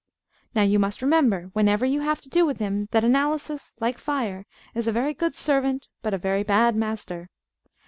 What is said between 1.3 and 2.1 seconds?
whenever you